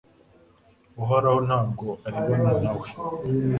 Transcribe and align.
Uhoraho 1.01 1.39
nta 1.47 1.59
bwo 1.69 1.89
arebana 2.07 2.51
na 2.63 2.71
we 2.79 2.87